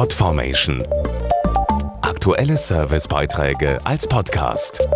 [0.00, 0.82] Podformation.
[2.00, 4.88] Aktuelle Servicebeiträge als Podcast.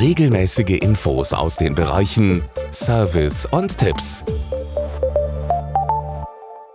[0.00, 2.42] Regelmäßige Infos aus den Bereichen
[2.72, 4.24] Service und Tipps.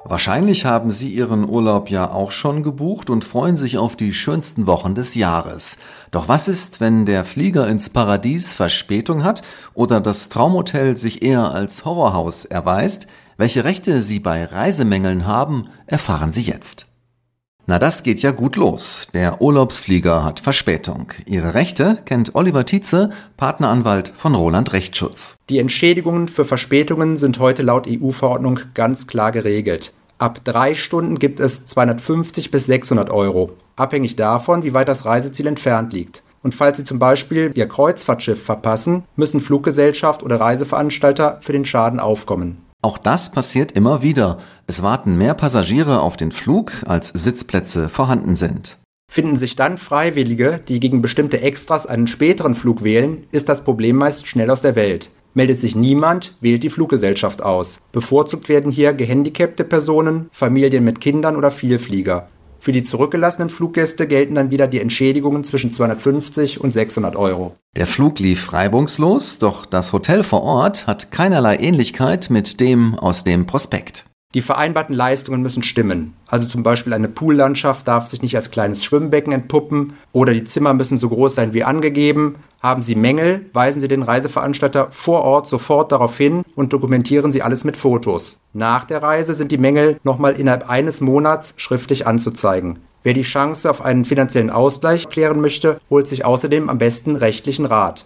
[0.05, 4.65] Wahrscheinlich haben Sie Ihren Urlaub ja auch schon gebucht und freuen sich auf die schönsten
[4.65, 5.77] Wochen des Jahres.
[6.11, 9.41] Doch was ist, wenn der Flieger ins Paradies Verspätung hat
[9.73, 13.07] oder das Traumhotel sich eher als Horrorhaus erweist?
[13.35, 16.90] Welche Rechte Sie bei Reisemängeln haben, erfahren Sie jetzt.
[17.67, 19.07] Na, das geht ja gut los.
[19.13, 21.13] Der Urlaubsflieger hat Verspätung.
[21.25, 25.37] Ihre Rechte kennt Oliver Tietze, Partneranwalt von Roland Rechtsschutz.
[25.49, 29.93] Die Entschädigungen für Verspätungen sind heute laut EU-Verordnung ganz klar geregelt.
[30.17, 35.47] Ab drei Stunden gibt es 250 bis 600 Euro, abhängig davon, wie weit das Reiseziel
[35.47, 36.23] entfernt liegt.
[36.43, 41.99] Und falls Sie zum Beispiel Ihr Kreuzfahrtschiff verpassen, müssen Fluggesellschaft oder Reiseveranstalter für den Schaden
[41.99, 42.57] aufkommen.
[42.83, 44.39] Auch das passiert immer wieder.
[44.65, 48.77] Es warten mehr Passagiere auf den Flug, als Sitzplätze vorhanden sind.
[49.11, 53.97] Finden sich dann Freiwillige, die gegen bestimmte Extras einen späteren Flug wählen, ist das Problem
[53.97, 55.11] meist schnell aus der Welt.
[55.33, 57.79] Meldet sich niemand, wählt die Fluggesellschaft aus.
[57.91, 62.29] Bevorzugt werden hier gehandicapte Personen, Familien mit Kindern oder Vielflieger.
[62.61, 67.55] Für die zurückgelassenen Fluggäste gelten dann wieder die Entschädigungen zwischen 250 und 600 Euro.
[67.75, 73.23] Der Flug lief reibungslos, doch das Hotel vor Ort hat keinerlei Ähnlichkeit mit dem aus
[73.23, 74.05] dem Prospekt.
[74.33, 76.13] Die vereinbarten Leistungen müssen stimmen.
[76.27, 80.73] Also zum Beispiel eine Poollandschaft darf sich nicht als kleines Schwimmbecken entpuppen oder die Zimmer
[80.73, 82.35] müssen so groß sein wie angegeben.
[82.61, 87.41] Haben Sie Mängel, weisen Sie den Reiseveranstalter vor Ort sofort darauf hin und dokumentieren Sie
[87.41, 88.37] alles mit Fotos.
[88.53, 92.79] Nach der Reise sind die Mängel nochmal innerhalb eines Monats schriftlich anzuzeigen.
[93.03, 97.65] Wer die Chance auf einen finanziellen Ausgleich klären möchte, holt sich außerdem am besten rechtlichen
[97.65, 98.05] Rat